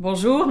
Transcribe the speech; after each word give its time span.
Bonjour. 0.00 0.46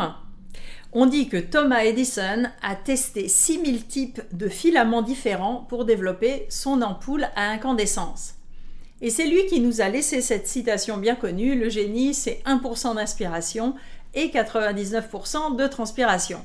On 0.91 1.05
dit 1.05 1.29
que 1.29 1.37
Thomas 1.37 1.85
Edison 1.85 2.49
a 2.61 2.75
testé 2.75 3.29
6000 3.29 3.87
types 3.87 4.21
de 4.33 4.49
filaments 4.49 5.01
différents 5.01 5.65
pour 5.69 5.85
développer 5.85 6.45
son 6.49 6.81
ampoule 6.81 7.29
à 7.37 7.51
incandescence. 7.51 8.33
Et 8.99 9.09
c'est 9.09 9.25
lui 9.25 9.45
qui 9.45 9.61
nous 9.61 9.79
a 9.79 9.87
laissé 9.87 10.19
cette 10.19 10.49
citation 10.49 10.97
bien 10.97 11.15
connue, 11.15 11.57
le 11.57 11.69
génie 11.69 12.13
c'est 12.13 12.41
1% 12.45 12.95
d'inspiration 12.95 13.73
et 14.15 14.27
99% 14.27 15.55
de 15.55 15.67
transpiration. 15.67 16.43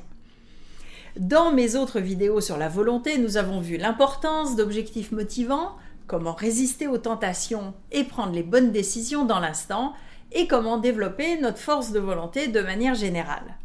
Dans 1.19 1.51
mes 1.51 1.75
autres 1.75 1.99
vidéos 1.99 2.41
sur 2.41 2.57
la 2.57 2.69
volonté, 2.69 3.19
nous 3.19 3.37
avons 3.37 3.59
vu 3.59 3.79
l'importance 3.79 4.55
d'objectifs 4.55 5.11
motivants, 5.11 5.73
comment 6.07 6.35
résister 6.35 6.87
aux 6.87 6.99
tentations 6.99 7.75
et 7.91 8.05
prendre 8.05 8.33
les 8.33 8.45
bonnes 8.45 8.71
décisions 8.71 9.25
dans 9.25 9.41
l'instant, 9.41 9.93
et 10.35 10.47
comment 10.47 10.79
développer 10.79 11.39
notre 11.39 11.59
force 11.59 11.93
de 11.93 12.01
volonté 12.01 12.49
de 12.49 12.61
manière 12.61 12.95
générale. 12.95 13.57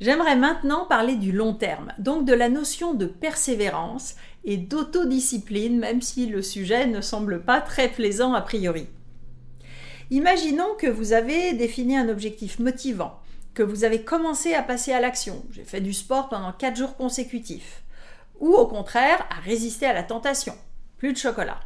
J'aimerais 0.00 0.36
maintenant 0.36 0.86
parler 0.86 1.16
du 1.16 1.32
long 1.32 1.54
terme, 1.54 1.92
donc 1.98 2.24
de 2.24 2.32
la 2.32 2.48
notion 2.48 2.94
de 2.94 3.06
persévérance 3.06 4.14
et 4.44 4.56
d'autodiscipline, 4.56 5.78
même 5.78 6.02
si 6.02 6.26
le 6.26 6.40
sujet 6.40 6.86
ne 6.86 7.00
semble 7.00 7.42
pas 7.42 7.60
très 7.60 7.88
plaisant 7.88 8.32
a 8.32 8.40
priori. 8.40 8.86
Imaginons 10.10 10.74
que 10.78 10.86
vous 10.86 11.12
avez 11.12 11.52
défini 11.52 11.96
un 11.96 12.08
objectif 12.08 12.60
motivant, 12.60 13.18
que 13.54 13.64
vous 13.64 13.82
avez 13.82 14.02
commencé 14.02 14.54
à 14.54 14.62
passer 14.62 14.92
à 14.92 15.00
l'action, 15.00 15.44
j'ai 15.50 15.64
fait 15.64 15.80
du 15.80 15.92
sport 15.92 16.28
pendant 16.28 16.52
4 16.52 16.76
jours 16.76 16.96
consécutifs, 16.96 17.82
ou 18.38 18.54
au 18.54 18.68
contraire 18.68 19.26
à 19.36 19.40
résister 19.40 19.86
à 19.86 19.92
la 19.92 20.04
tentation, 20.04 20.54
plus 20.96 21.12
de 21.12 21.18
chocolat. 21.18 21.58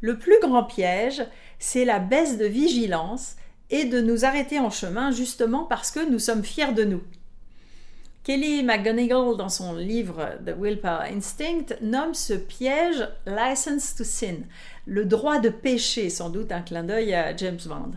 Le 0.00 0.18
plus 0.18 0.38
grand 0.40 0.64
piège, 0.64 1.22
c'est 1.58 1.84
la 1.84 1.98
baisse 1.98 2.38
de 2.38 2.46
vigilance 2.46 3.36
et 3.70 3.84
de 3.84 4.00
nous 4.00 4.24
arrêter 4.24 4.58
en 4.58 4.70
chemin 4.70 5.10
justement 5.10 5.64
parce 5.64 5.90
que 5.90 6.08
nous 6.08 6.18
sommes 6.18 6.44
fiers 6.44 6.72
de 6.72 6.84
nous. 6.84 7.02
Kelly 8.28 8.62
McGonigal, 8.62 9.36
dans 9.38 9.48
son 9.48 9.74
livre 9.74 10.38
The 10.44 10.54
Willpower 10.58 11.08
Instinct, 11.10 11.76
nomme 11.80 12.12
ce 12.12 12.34
piège 12.34 13.08
license 13.26 13.96
to 13.96 14.04
sin, 14.04 14.40
le 14.86 15.06
droit 15.06 15.38
de 15.38 15.48
pécher, 15.48 16.10
sans 16.10 16.28
doute 16.28 16.52
un 16.52 16.60
clin 16.60 16.84
d'œil 16.84 17.14
à 17.14 17.34
James 17.34 17.58
Bond. 17.64 17.92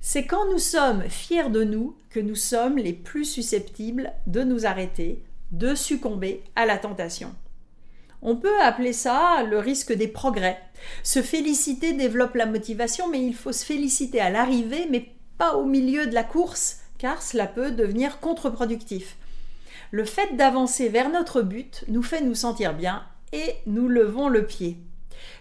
C'est 0.00 0.26
quand 0.26 0.50
nous 0.52 0.58
sommes 0.58 1.02
fiers 1.08 1.48
de 1.48 1.64
nous 1.64 1.96
que 2.10 2.20
nous 2.20 2.34
sommes 2.34 2.76
les 2.76 2.92
plus 2.92 3.24
susceptibles 3.24 4.12
de 4.26 4.42
nous 4.42 4.66
arrêter, 4.66 5.24
de 5.50 5.74
succomber 5.74 6.44
à 6.54 6.66
la 6.66 6.76
tentation. 6.76 7.34
On 8.22 8.36
peut 8.36 8.60
appeler 8.60 8.92
ça 8.92 9.42
le 9.48 9.58
risque 9.58 9.92
des 9.92 10.08
progrès. 10.08 10.58
Se 11.02 11.22
féliciter 11.22 11.92
développe 11.92 12.34
la 12.34 12.46
motivation, 12.46 13.08
mais 13.08 13.22
il 13.22 13.34
faut 13.34 13.52
se 13.52 13.64
féliciter 13.64 14.20
à 14.20 14.30
l'arrivée, 14.30 14.86
mais 14.90 15.10
pas 15.38 15.54
au 15.56 15.64
milieu 15.64 16.06
de 16.06 16.14
la 16.14 16.24
course, 16.24 16.78
car 16.98 17.22
cela 17.22 17.46
peut 17.46 17.70
devenir 17.70 18.20
contre-productif. 18.20 19.16
Le 19.90 20.04
fait 20.04 20.36
d'avancer 20.36 20.88
vers 20.88 21.10
notre 21.10 21.42
but 21.42 21.84
nous 21.88 22.02
fait 22.02 22.20
nous 22.20 22.34
sentir 22.34 22.74
bien 22.74 23.04
et 23.32 23.54
nous 23.66 23.88
levons 23.88 24.28
le 24.28 24.46
pied. 24.46 24.78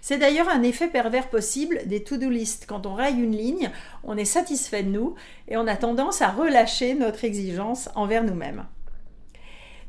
C'est 0.02 0.18
d'ailleurs 0.18 0.50
un 0.50 0.64
effet 0.64 0.88
pervers 0.88 1.30
possible 1.30 1.82
des 1.86 2.04
to-do 2.04 2.30
list. 2.30 2.66
Quand 2.68 2.86
on 2.86 2.94
raye 2.94 3.20
une 3.20 3.36
ligne, 3.36 3.72
on 4.04 4.18
est 4.18 4.26
satisfait 4.26 4.84
de 4.84 4.90
nous 4.90 5.16
et 5.48 5.58
on 5.58 5.68
a 5.68 5.76
tendance 5.76 6.22
à 6.22 6.30
relâcher 6.30 6.94
notre 6.94 7.24
exigence 7.24 7.90
envers 7.96 8.24
nous-mêmes. 8.24 8.66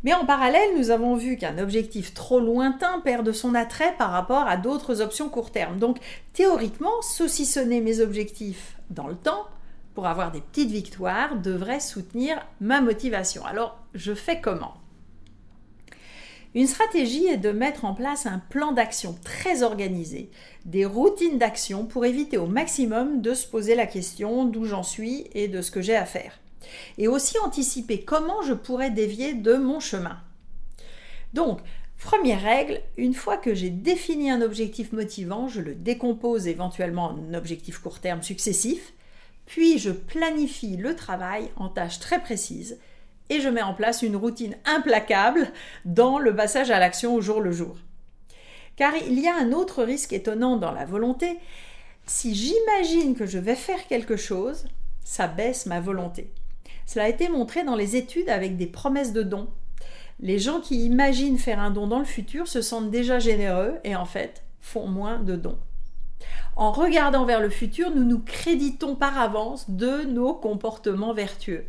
Mais 0.05 0.14
en 0.14 0.25
parallèle, 0.25 0.77
nous 0.77 0.91
avons 0.91 1.16
vu 1.16 1.36
qu'un 1.36 1.58
objectif 1.58 2.14
trop 2.14 2.39
lointain 2.39 3.00
perd 3.00 3.27
de 3.27 3.33
son 3.33 3.55
attrait 3.55 3.94
par 3.97 4.11
rapport 4.11 4.47
à 4.47 4.56
d'autres 4.56 5.00
options 5.00 5.28
court 5.28 5.50
terme. 5.50 5.78
Donc 5.78 5.98
théoriquement, 6.33 7.03
saucissonner 7.03 7.80
mes 7.80 8.00
objectifs 8.00 8.77
dans 8.91 9.08
le 9.08 9.16
temps 9.16 9.47
pour 9.94 10.06
avoir 10.06 10.30
des 10.30 10.42
petites 10.42 10.70
victoires 10.70 11.36
devrait 11.36 11.80
soutenir 11.80 12.47
ma 12.61 12.80
motivation. 12.80 13.44
Alors, 13.47 13.78
je 13.94 14.12
fais 14.12 14.41
comment? 14.41 14.75
Une 16.55 16.66
stratégie 16.66 17.27
est 17.27 17.36
de 17.36 17.50
mettre 17.50 17.84
en 17.84 17.94
place 17.94 18.25
un 18.27 18.38
plan 18.38 18.72
d'action 18.72 19.15
très 19.25 19.62
organisé, 19.62 20.31
des 20.65 20.87
routines 20.87 21.38
d'action 21.38 21.84
pour 21.84 22.06
éviter 22.06 22.38
au 22.38 22.47
maximum 22.47 23.21
de 23.21 23.34
se 23.34 23.47
poser 23.47 23.75
la 23.75 23.87
question 23.87 24.44
d'où 24.44 24.65
j'en 24.65 24.82
suis 24.82 25.26
et 25.34 25.48
de 25.48 25.60
ce 25.60 25.71
que 25.71 25.82
j'ai 25.82 25.97
à 25.97 26.06
faire 26.06 26.38
et 26.99 27.09
aussi 27.09 27.39
anticiper 27.39 28.03
comment 28.03 28.43
je 28.43 28.55
pourrais 28.55 28.91
dévier 28.91 29.34
de 29.34 29.55
mon 29.55 29.81
chemin. 29.81 30.19
Donc, 31.34 31.61
première 32.03 32.43
règle, 32.43 32.81
une 32.97 33.15
fois 33.15 33.37
que 33.37 33.55
j'ai 33.55 33.71
défini 33.71 34.31
un 34.31 34.43
objectif 34.43 34.93
motivant, 34.93 35.49
je 35.49 35.61
le 35.61 35.75
décompose 35.75 36.47
éventuellement 36.47 37.11
en 37.11 37.34
objectifs 37.34 37.78
court 37.78 38.00
terme 38.00 38.22
successifs, 38.22 38.93
puis 39.47 39.78
je 39.78 39.91
planifie 39.91 40.77
le 40.77 40.97
travail 40.97 41.50
en 41.56 41.69
tâches 41.69 42.00
très 42.00 42.21
précises 42.21 42.78
et 43.28 43.41
je 43.41 43.49
mets 43.49 43.62
en 43.62 43.75
place 43.75 44.03
une 44.03 44.16
routine 44.16 44.56
implacable 44.65 45.49
dans 45.84 46.19
le 46.19 46.34
passage 46.34 46.71
à 46.71 46.78
l'action 46.78 47.15
au 47.15 47.21
jour 47.21 47.41
le 47.41 47.53
jour. 47.53 47.77
Car 48.77 48.95
il 48.97 49.19
y 49.19 49.27
a 49.27 49.37
un 49.37 49.53
autre 49.53 49.83
risque 49.83 50.12
étonnant 50.12 50.56
dans 50.56 50.72
la 50.72 50.84
volonté, 50.84 51.39
si 52.06 52.34
j'imagine 52.34 53.16
que 53.16 53.27
je 53.27 53.39
vais 53.39 53.56
faire 53.56 53.87
quelque 53.89 54.16
chose, 54.16 54.66
ça 55.05 55.27
baisse 55.27 55.66
ma 55.66 55.81
volonté. 55.81 56.31
Cela 56.86 57.06
a 57.06 57.08
été 57.08 57.28
montré 57.28 57.64
dans 57.64 57.74
les 57.74 57.97
études 57.97 58.28
avec 58.28 58.56
des 58.56 58.66
promesses 58.66 59.12
de 59.12 59.22
dons. 59.22 59.48
Les 60.20 60.38
gens 60.38 60.60
qui 60.60 60.86
imaginent 60.86 61.38
faire 61.38 61.60
un 61.60 61.70
don 61.70 61.88
dans 61.88 61.98
le 61.98 62.04
futur 62.04 62.48
se 62.48 62.62
sentent 62.62 62.91
déjà 62.91 63.19
généreux 63.19 63.74
et 63.84 63.97
en 63.97 64.06
fait 64.06 64.44
font 64.60 64.86
moins 64.86 65.19
de 65.19 65.36
dons. 65.36 65.58
En 66.54 66.72
regardant 66.72 67.26
vers 67.26 67.41
le 67.41 67.50
futur, 67.50 67.91
nous 67.94 68.04
nous 68.04 68.20
créditons 68.20 68.94
par 68.94 69.19
avance 69.19 69.69
de 69.69 70.04
nos 70.04 70.32
comportements 70.32 71.12
vertueux. 71.12 71.66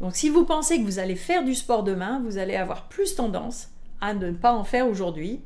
Donc 0.00 0.16
si 0.16 0.28
vous 0.28 0.44
pensez 0.44 0.78
que 0.78 0.84
vous 0.84 0.98
allez 0.98 1.16
faire 1.16 1.44
du 1.44 1.54
sport 1.54 1.82
demain, 1.82 2.20
vous 2.24 2.36
allez 2.36 2.56
avoir 2.56 2.88
plus 2.88 3.14
tendance 3.14 3.70
à 4.00 4.12
ne 4.12 4.32
pas 4.32 4.52
en 4.52 4.64
faire 4.64 4.88
aujourd'hui 4.88 5.40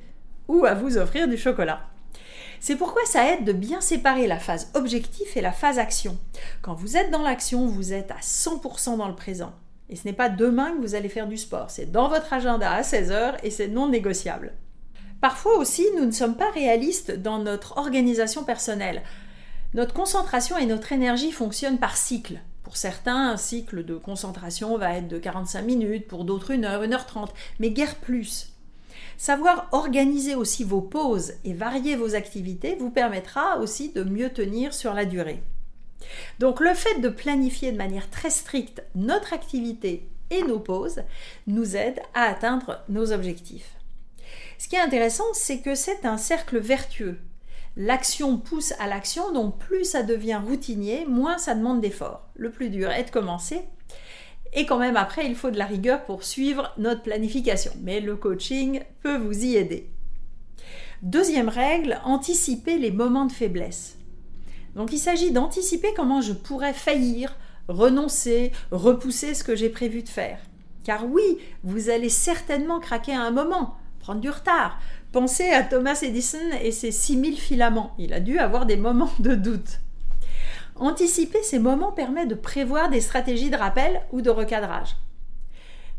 ou 0.48 0.64
à 0.64 0.74
vous 0.74 0.98
offrir 0.98 1.28
du 1.28 1.36
chocolat. 1.36 1.80
C'est 2.61 2.77
pourquoi 2.77 3.05
ça 3.05 3.33
aide 3.33 3.44
de 3.44 3.53
bien 3.53 3.81
séparer 3.81 4.27
la 4.27 4.39
phase 4.39 4.71
objectif 4.75 5.37
et 5.37 5.41
la 5.41 5.53
phase 5.53 5.78
action. 5.78 6.19
Quand 6.62 6.75
vous 6.75 6.97
êtes 6.97 7.11
dans 7.11 7.22
l'action, 7.22 7.67
vous 7.67 7.93
êtes 7.93 8.11
à 8.11 8.21
100% 8.21 8.97
dans 8.97 9.09
le 9.09 9.15
présent. 9.15 9.53
Et 9.89 9.97
ce 9.97 10.05
n'est 10.05 10.12
pas 10.12 10.28
demain 10.28 10.72
que 10.72 10.81
vous 10.81 10.94
allez 10.94 11.09
faire 11.09 11.28
du 11.28 11.37
sport, 11.37 11.71
c'est 11.71 11.93
dans 11.93 12.09
votre 12.09 12.33
agenda 12.33 12.72
à 12.72 12.83
16h 12.83 13.37
et 13.43 13.50
c'est 13.50 13.69
non 13.69 13.89
négociable. 13.89 14.55
Parfois 15.21 15.56
aussi, 15.59 15.87
nous 15.97 16.05
ne 16.05 16.11
sommes 16.11 16.37
pas 16.37 16.50
réalistes 16.50 17.12
dans 17.12 17.39
notre 17.39 17.78
organisation 17.78 18.44
personnelle. 18.44 19.03
Notre 19.75 19.94
concentration 19.94 20.59
et 20.59 20.67
notre 20.67 20.93
énergie 20.93 21.33
fonctionnent 21.33 21.78
par 21.78 21.97
cycle. 21.97 22.41
Pour 22.65 22.77
certains, 22.77 23.31
un 23.31 23.37
cycle 23.37 23.84
de 23.84 23.94
concentration 23.94 24.77
va 24.77 24.94
être 24.94 25.09
de 25.09 25.19
45 25.19 25.62
minutes, 25.62 26.09
pour 26.09 26.25
d'autres 26.25 26.50
une 26.50 26.65
heure, 26.65 26.83
une 26.83 26.94
heure 26.94 27.06
trente, 27.06 27.33
mais 27.61 27.71
guère 27.71 27.94
plus. 27.94 28.56
Savoir 29.19 29.69
organiser 29.72 30.34
aussi 30.34 30.62
vos 30.65 30.82
pauses 30.82 31.32
et 31.44 31.54
varier 31.54 31.97
vos 31.97 32.15
activités 32.15 32.77
vous 32.77 32.91
permettra 32.91 33.59
aussi 33.59 33.91
de 33.91 34.03
mieux 34.03 34.31
tenir 34.31 34.75
sur 34.75 34.93
la 34.93 35.04
durée. 35.04 35.43
Donc 36.38 36.60
le 36.60 36.75
fait 36.75 37.00
de 37.00 37.09
planifier 37.09 37.72
de 37.72 37.78
manière 37.78 38.10
très 38.10 38.31
stricte 38.31 38.82
notre 38.94 39.32
activité 39.32 40.09
et 40.31 40.43
nos 40.43 40.60
pauses 40.60 41.03
nous 41.47 41.76
aide 41.76 42.00
à 42.15 42.22
atteindre 42.25 42.82
nos 42.88 43.12
objectifs. 43.12 43.76
Ce 44.59 44.69
qui 44.69 44.76
est 44.76 44.81
intéressant, 44.81 45.25
c'est 45.32 45.60
que 45.60 45.75
c'est 45.75 46.05
un 46.05 46.19
cercle 46.19 46.59
vertueux. 46.59 47.19
L'action 47.76 48.38
pousse 48.38 48.72
à 48.78 48.87
l'action, 48.87 49.32
donc 49.32 49.59
plus 49.59 49.84
ça 49.84 50.03
devient 50.03 50.41
routinier, 50.43 51.05
moins 51.06 51.38
ça 51.38 51.55
demande 51.55 51.81
d'efforts. 51.81 52.26
Le 52.34 52.50
plus 52.50 52.71
dur 52.71 52.91
est 52.91 53.05
de 53.05 53.10
commencer 53.10 53.62
et 54.56 54.65
quand 54.65 54.78
même, 54.78 54.97
après, 54.97 55.27
il 55.27 55.34
faut 55.34 55.50
de 55.50 55.59
la 55.59 55.67
rigueur 55.67 56.05
pour 56.06 56.25
suivre 56.25 56.72
notre 56.78 57.03
planification. 57.03 57.72
Mais 57.83 58.00
le 58.00 58.17
coaching 58.17 58.81
peut 59.03 59.19
vous 59.19 59.44
y 59.44 59.56
aider. 59.56 59.91
Deuxième 61.03 61.50
règle, 61.50 62.00
anticiper 62.05 62.78
les 62.78 62.91
moments 62.91 63.27
de 63.27 63.33
faiblesse. 63.33 63.99
Donc 64.75 64.93
il 64.93 64.99
s'agit 64.99 65.31
d'anticiper 65.31 65.93
comment 65.94 66.22
je 66.22 66.33
pourrais 66.33 66.72
faillir, 66.72 67.37
renoncer, 67.69 68.50
repousser 68.71 69.35
ce 69.35 69.44
que 69.44 69.55
j'ai 69.55 69.69
prévu 69.69 70.03
de 70.03 70.08
faire. 70.08 70.38
Car 70.85 71.05
oui, 71.05 71.38
vous 71.62 71.91
allez 71.91 72.09
certainement 72.09 72.81
craquer 72.81 73.12
à 73.12 73.23
un 73.23 73.31
moment, 73.31 73.76
prendre 74.00 74.23
du 74.23 74.31
retard. 74.31 74.81
Pensez 75.12 75.50
à 75.50 75.64
Thomas 75.64 75.99
Edison 76.00 76.38
et 76.62 76.73
ses 76.73 76.93
6000 76.93 77.37
filaments. 77.37 77.94
Il 77.99 78.14
a 78.14 78.20
dû 78.20 78.38
avoir 78.38 78.64
des 78.64 78.76
moments 78.76 79.12
de 79.19 79.35
doute. 79.35 79.81
Anticiper 80.78 81.43
ces 81.43 81.58
moments 81.58 81.93
permet 81.93 82.26
de 82.26 82.34
prévoir 82.34 82.90
des 82.90 83.00
stratégies 83.00 83.50
de 83.50 83.56
rappel 83.56 84.02
ou 84.12 84.20
de 84.20 84.31
recadrage. 84.31 84.96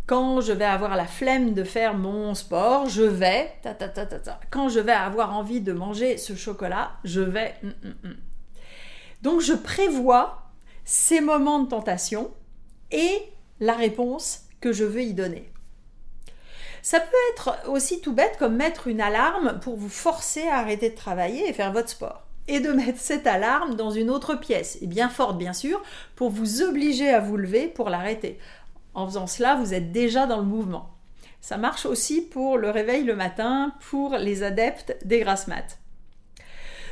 Quand 0.06 0.40
je 0.40 0.54
vais 0.54 0.66
avoir 0.66 0.96
la 0.96 1.06
flemme 1.06 1.54
de 1.54 1.64
faire 1.64 1.96
mon 1.96 2.34
sport, 2.34 2.88
je 2.88 3.04
vais. 3.04 3.52
Quand 4.52 4.70
je 4.70 4.80
vais 4.80 4.94
avoir 4.94 5.36
envie 5.36 5.60
de 5.60 5.74
manger 5.74 6.18
ce 6.18 6.36
chocolat, 6.36 6.92
je 7.04 7.22
vais. 7.22 7.56
Hum, 7.64 7.74
hum, 7.84 7.96
hum. 8.06 8.16
Donc 9.22 9.42
je 9.42 9.54
prévois 9.54 10.44
ces 10.86 11.20
moments 11.22 11.60
de 11.60 11.68
tentation 11.68 12.32
et 12.92 13.22
la 13.60 13.74
réponse 13.74 14.44
que 14.62 14.72
je 14.72 14.86
veux 14.86 15.02
y 15.02 15.14
donner. 15.14 15.52
Ça 16.82 17.00
peut 17.02 17.18
être 17.34 17.68
aussi 17.68 18.00
tout 18.00 18.14
bête 18.14 18.38
comme 18.38 18.56
mettre 18.56 18.88
une 18.88 19.02
alarme 19.02 19.60
pour 19.60 19.76
vous 19.76 19.90
forcer 19.90 20.48
à 20.48 20.60
arrêter 20.60 20.92
de 20.92 20.96
travailler 20.96 21.50
et 21.50 21.54
faire 21.54 21.74
votre 21.74 21.90
sport. 21.90 22.27
Et 22.48 22.60
de 22.60 22.72
mettre 22.72 23.00
cette 23.00 23.28
alarme 23.28 23.76
dans 23.76 23.92
une 23.92 24.10
autre 24.10 24.36
pièce, 24.36 24.78
et 24.82 24.88
bien 24.88 25.10
forte 25.10 25.38
bien 25.38 25.54
sûr, 25.54 25.82
pour 26.16 26.30
vous 26.30 26.62
obliger 26.62 27.10
à 27.10 27.20
vous 27.20 27.38
lever 27.38 27.68
pour 27.68 27.90
l'arrêter. 27.90 28.40
En 28.94 29.06
faisant 29.06 29.28
cela, 29.28 29.56
vous 29.56 29.74
êtes 29.74 29.92
déjà 29.92 30.26
dans 30.26 30.38
le 30.38 30.44
mouvement. 30.44 30.90
Ça 31.42 31.58
marche 31.58 31.86
aussi 31.86 32.22
pour 32.22 32.58
le 32.58 32.70
réveil 32.70 33.04
le 33.04 33.16
matin, 33.16 33.74
pour 33.90 34.18
les 34.18 34.44
adeptes 34.44 34.98
des 35.06 35.20
grasses 35.20 35.48
maths. 35.48 35.80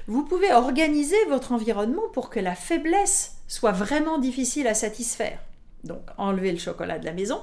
Vous 0.07 0.23
pouvez 0.23 0.53
organiser 0.53 1.17
votre 1.29 1.51
environnement 1.51 2.07
pour 2.13 2.29
que 2.29 2.39
la 2.39 2.53
faiblesse 2.53 3.37
soit 3.47 3.71
vraiment 3.71 4.19
difficile 4.19 4.67
à 4.67 4.75
satisfaire. 4.75 5.39
Donc 5.83 6.01
enlever 6.17 6.51
le 6.51 6.59
chocolat 6.59 6.99
de 6.99 7.05
la 7.05 7.13
maison 7.13 7.41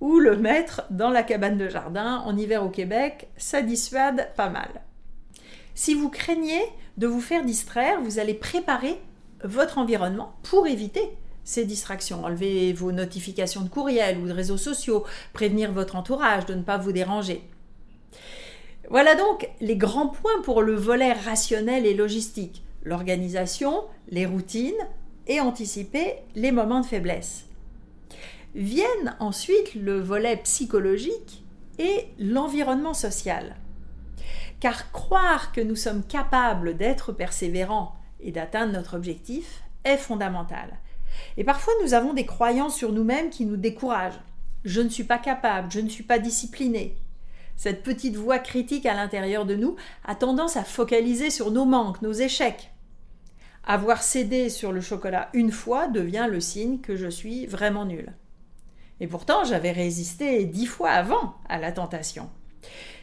ou 0.00 0.18
le 0.18 0.36
mettre 0.36 0.82
dans 0.90 1.08
la 1.08 1.22
cabane 1.22 1.56
de 1.56 1.68
jardin 1.68 2.18
en 2.26 2.36
hiver 2.36 2.62
au 2.62 2.68
Québec, 2.68 3.28
ça 3.36 3.62
dissuade 3.62 4.28
pas 4.36 4.50
mal. 4.50 4.82
Si 5.74 5.94
vous 5.94 6.08
craignez 6.08 6.62
de 6.98 7.06
vous 7.06 7.20
faire 7.20 7.44
distraire, 7.44 8.00
vous 8.00 8.18
allez 8.18 8.34
préparer 8.34 9.00
votre 9.42 9.78
environnement 9.78 10.34
pour 10.42 10.66
éviter 10.66 11.02
ces 11.42 11.64
distractions. 11.64 12.24
Enlever 12.24 12.72
vos 12.72 12.92
notifications 12.92 13.62
de 13.62 13.68
courriel 13.68 14.18
ou 14.18 14.26
de 14.26 14.32
réseaux 14.32 14.56
sociaux, 14.56 15.04
prévenir 15.32 15.72
votre 15.72 15.96
entourage 15.96 16.46
de 16.46 16.54
ne 16.54 16.62
pas 16.62 16.78
vous 16.78 16.92
déranger. 16.92 17.42
Voilà 18.88 19.14
donc 19.14 19.48
les 19.60 19.76
grands 19.76 20.08
points 20.08 20.42
pour 20.42 20.62
le 20.62 20.74
volet 20.74 21.12
rationnel 21.12 21.86
et 21.86 21.94
logistique. 21.94 22.62
L'organisation, 22.84 23.82
les 24.08 24.26
routines 24.26 24.72
et 25.26 25.40
anticiper 25.40 26.16
les 26.34 26.52
moments 26.52 26.80
de 26.80 26.86
faiblesse. 26.86 27.46
Viennent 28.54 29.16
ensuite 29.18 29.74
le 29.74 30.00
volet 30.00 30.36
psychologique 30.36 31.42
et 31.78 32.06
l'environnement 32.18 32.94
social. 32.94 33.56
Car 34.64 34.92
croire 34.92 35.52
que 35.52 35.60
nous 35.60 35.76
sommes 35.76 36.02
capables 36.02 36.74
d'être 36.78 37.12
persévérants 37.12 37.96
et 38.18 38.32
d'atteindre 38.32 38.72
notre 38.72 38.96
objectif 38.96 39.62
est 39.84 39.98
fondamental. 39.98 40.78
Et 41.36 41.44
parfois 41.44 41.74
nous 41.82 41.92
avons 41.92 42.14
des 42.14 42.24
croyances 42.24 42.74
sur 42.74 42.90
nous-mêmes 42.90 43.28
qui 43.28 43.44
nous 43.44 43.58
découragent. 43.58 44.22
Je 44.64 44.80
ne 44.80 44.88
suis 44.88 45.04
pas 45.04 45.18
capable, 45.18 45.70
je 45.70 45.80
ne 45.80 45.90
suis 45.90 46.02
pas 46.02 46.18
discipliné. 46.18 46.96
Cette 47.56 47.82
petite 47.82 48.16
voix 48.16 48.38
critique 48.38 48.86
à 48.86 48.94
l'intérieur 48.94 49.44
de 49.44 49.54
nous 49.54 49.76
a 50.02 50.14
tendance 50.14 50.56
à 50.56 50.64
focaliser 50.64 51.28
sur 51.28 51.50
nos 51.50 51.66
manques, 51.66 52.00
nos 52.00 52.14
échecs. 52.14 52.72
Avoir 53.64 54.02
cédé 54.02 54.48
sur 54.48 54.72
le 54.72 54.80
chocolat 54.80 55.28
une 55.34 55.52
fois 55.52 55.88
devient 55.88 56.26
le 56.30 56.40
signe 56.40 56.80
que 56.80 56.96
je 56.96 57.08
suis 57.08 57.44
vraiment 57.44 57.84
nul. 57.84 58.14
Et 59.00 59.08
pourtant, 59.08 59.44
j'avais 59.44 59.72
résisté 59.72 60.46
dix 60.46 60.64
fois 60.64 60.92
avant 60.92 61.34
à 61.50 61.58
la 61.58 61.70
tentation. 61.70 62.30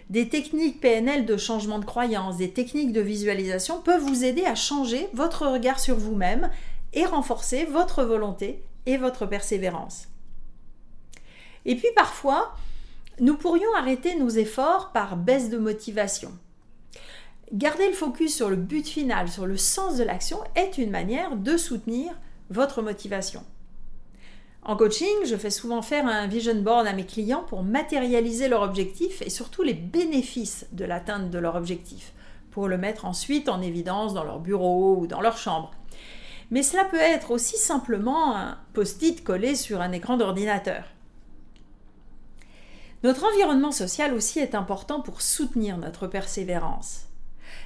Des 0.09 0.29
techniques 0.29 0.81
PNL 0.81 1.25
de 1.25 1.37
changement 1.37 1.79
de 1.79 1.85
croyance, 1.85 2.37
des 2.37 2.51
techniques 2.51 2.91
de 2.91 3.01
visualisation 3.01 3.81
peuvent 3.81 4.01
vous 4.01 4.25
aider 4.25 4.45
à 4.45 4.55
changer 4.55 5.07
votre 5.13 5.47
regard 5.47 5.79
sur 5.79 5.95
vous-même 5.95 6.49
et 6.93 7.05
renforcer 7.05 7.65
votre 7.65 8.03
volonté 8.03 8.63
et 8.85 8.97
votre 8.97 9.25
persévérance. 9.25 10.07
Et 11.65 11.75
puis 11.75 11.87
parfois, 11.95 12.55
nous 13.19 13.37
pourrions 13.37 13.73
arrêter 13.77 14.15
nos 14.15 14.29
efforts 14.29 14.91
par 14.91 15.15
baisse 15.15 15.49
de 15.49 15.57
motivation. 15.57 16.31
Garder 17.53 17.87
le 17.87 17.93
focus 17.93 18.35
sur 18.35 18.49
le 18.49 18.55
but 18.55 18.87
final, 18.87 19.29
sur 19.29 19.45
le 19.45 19.57
sens 19.57 19.97
de 19.97 20.03
l'action, 20.03 20.39
est 20.55 20.77
une 20.77 20.89
manière 20.89 21.35
de 21.35 21.57
soutenir 21.57 22.13
votre 22.49 22.81
motivation. 22.81 23.43
En 24.63 24.75
coaching, 24.75 25.25
je 25.25 25.35
fais 25.35 25.49
souvent 25.49 25.81
faire 25.81 26.05
un 26.05 26.27
vision 26.27 26.61
board 26.61 26.85
à 26.85 26.93
mes 26.93 27.05
clients 27.05 27.43
pour 27.47 27.63
matérialiser 27.63 28.47
leur 28.47 28.61
objectif 28.61 29.23
et 29.23 29.31
surtout 29.31 29.63
les 29.63 29.73
bénéfices 29.73 30.67
de 30.71 30.85
l'atteinte 30.85 31.31
de 31.31 31.39
leur 31.39 31.55
objectif, 31.55 32.13
pour 32.51 32.67
le 32.67 32.77
mettre 32.77 33.05
ensuite 33.05 33.49
en 33.49 33.61
évidence 33.61 34.13
dans 34.13 34.23
leur 34.23 34.39
bureau 34.39 34.97
ou 34.97 35.07
dans 35.07 35.21
leur 35.21 35.37
chambre. 35.37 35.71
Mais 36.51 36.61
cela 36.61 36.85
peut 36.85 36.99
être 36.99 37.31
aussi 37.31 37.57
simplement 37.57 38.35
un 38.35 38.59
post-it 38.73 39.23
collé 39.23 39.55
sur 39.55 39.81
un 39.81 39.93
écran 39.93 40.17
d'ordinateur. 40.17 40.83
Notre 43.03 43.25
environnement 43.25 43.71
social 43.71 44.13
aussi 44.13 44.37
est 44.37 44.53
important 44.53 45.01
pour 45.01 45.21
soutenir 45.21 45.77
notre 45.79 46.05
persévérance. 46.05 47.07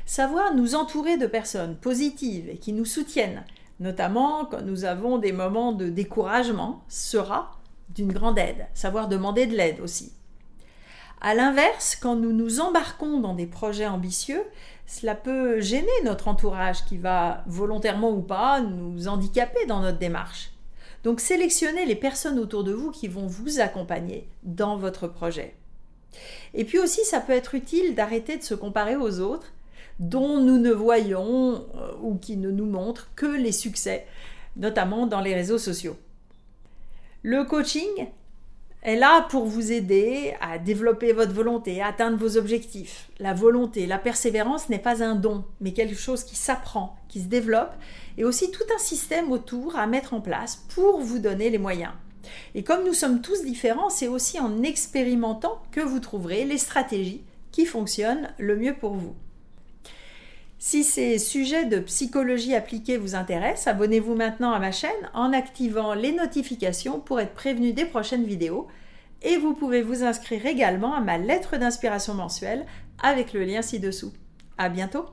Savoir 0.05 0.55
nous 0.55 0.75
entourer 0.75 1.17
de 1.17 1.27
personnes 1.27 1.75
positives 1.75 2.47
et 2.47 2.57
qui 2.57 2.71
nous 2.71 2.85
soutiennent, 2.85 3.43
notamment 3.79 4.45
quand 4.45 4.61
nous 4.61 4.85
avons 4.85 5.17
des 5.17 5.31
moments 5.31 5.71
de 5.71 5.89
découragement, 5.89 6.83
sera 6.87 7.51
d'une 7.89 8.11
grande 8.11 8.39
aide. 8.39 8.67
Savoir 8.73 9.07
demander 9.07 9.45
de 9.45 9.55
l'aide 9.55 9.79
aussi. 9.79 10.13
A 11.21 11.33
l'inverse, 11.33 11.95
quand 11.95 12.15
nous 12.15 12.33
nous 12.33 12.59
embarquons 12.59 13.19
dans 13.19 13.33
des 13.33 13.47
projets 13.47 13.87
ambitieux, 13.87 14.43
cela 14.85 15.15
peut 15.15 15.59
gêner 15.59 15.87
notre 16.03 16.27
entourage 16.27 16.85
qui 16.85 16.97
va, 16.97 17.43
volontairement 17.47 18.11
ou 18.11 18.21
pas, 18.21 18.61
nous 18.61 19.07
handicaper 19.07 19.65
dans 19.65 19.79
notre 19.79 19.97
démarche. 19.97 20.51
Donc 21.03 21.19
sélectionnez 21.19 21.85
les 21.85 21.95
personnes 21.95 22.39
autour 22.39 22.63
de 22.63 22.73
vous 22.73 22.91
qui 22.91 23.07
vont 23.07 23.27
vous 23.27 23.59
accompagner 23.59 24.27
dans 24.43 24.77
votre 24.77 25.07
projet. 25.07 25.55
Et 26.53 26.65
puis 26.65 26.79
aussi, 26.79 27.03
ça 27.05 27.19
peut 27.19 27.33
être 27.33 27.55
utile 27.55 27.95
d'arrêter 27.95 28.37
de 28.37 28.43
se 28.43 28.53
comparer 28.53 28.95
aux 28.95 29.19
autres 29.19 29.51
dont 29.99 30.39
nous 30.39 30.57
ne 30.57 30.71
voyons 30.71 31.65
euh, 31.75 31.91
ou 32.01 32.15
qui 32.15 32.37
ne 32.37 32.51
nous 32.51 32.65
montrent 32.65 33.09
que 33.15 33.25
les 33.25 33.51
succès, 33.51 34.05
notamment 34.57 35.07
dans 35.07 35.21
les 35.21 35.33
réseaux 35.33 35.57
sociaux. 35.57 35.97
Le 37.23 37.43
coaching 37.43 38.07
est 38.85 38.95
là 38.95 39.25
pour 39.29 39.45
vous 39.45 39.71
aider 39.71 40.35
à 40.41 40.59
développer 40.59 41.11
votre 41.11 41.33
volonté, 41.33 41.81
à 41.81 41.87
atteindre 41.87 42.17
vos 42.17 42.37
objectifs. 42.37 43.09
La 43.19 43.33
volonté, 43.33 43.87
la 43.87 43.97
persévérance 43.97 44.69
n'est 44.69 44.77
pas 44.77 45.03
un 45.03 45.15
don, 45.15 45.43
mais 45.59 45.73
quelque 45.73 45.95
chose 45.95 46.23
qui 46.23 46.35
s'apprend, 46.35 46.95
qui 47.09 47.21
se 47.21 47.27
développe, 47.27 47.73
et 48.17 48.23
aussi 48.23 48.51
tout 48.51 48.63
un 48.73 48.77
système 48.77 49.31
autour 49.31 49.75
à 49.75 49.87
mettre 49.87 50.13
en 50.13 50.21
place 50.21 50.63
pour 50.75 51.01
vous 51.01 51.17
donner 51.17 51.49
les 51.49 51.57
moyens. 51.57 51.93
Et 52.53 52.63
comme 52.63 52.85
nous 52.85 52.93
sommes 52.93 53.21
tous 53.21 53.43
différents, 53.43 53.89
c'est 53.89 54.07
aussi 54.07 54.39
en 54.39 54.61
expérimentant 54.61 55.61
que 55.71 55.81
vous 55.81 55.99
trouverez 55.99 56.45
les 56.45 56.57
stratégies 56.57 57.23
qui 57.51 57.65
fonctionnent 57.65 58.29
le 58.37 58.55
mieux 58.55 58.75
pour 58.75 58.93
vous. 58.93 59.15
Si 60.57 60.83
ces 60.83 61.19
sujets 61.19 61.65
de 61.65 61.79
psychologie 61.79 62.55
appliquée 62.55 62.97
vous 62.97 63.15
intéressent, 63.15 63.67
abonnez-vous 63.67 64.15
maintenant 64.15 64.51
à 64.51 64.59
ma 64.59 64.71
chaîne 64.71 64.91
en 65.13 65.33
activant 65.33 65.93
les 65.93 66.13
notifications 66.13 66.99
pour 66.99 67.19
être 67.19 67.33
prévenu 67.33 67.73
des 67.73 67.85
prochaines 67.85 68.25
vidéos. 68.25 68.67
Et 69.21 69.37
vous 69.37 69.53
pouvez 69.53 69.81
vous 69.81 70.03
inscrire 70.03 70.45
également 70.45 70.93
à 70.93 71.01
ma 71.01 71.17
lettre 71.17 71.57
d'inspiration 71.57 72.13
mensuelle 72.13 72.65
avec 73.01 73.33
le 73.33 73.43
lien 73.43 73.61
ci-dessous. 73.61 74.13
À 74.57 74.69
bientôt! 74.69 75.05